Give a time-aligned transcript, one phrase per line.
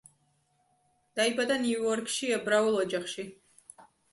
[1.19, 3.29] დაიბადა ნიუ-იორკში, ებრაულ ოჯახში.